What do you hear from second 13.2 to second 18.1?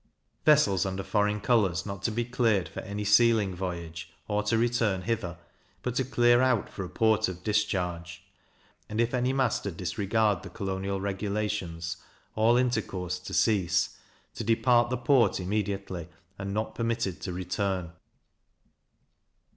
cease; to depart the port immediately, and not permitted to return.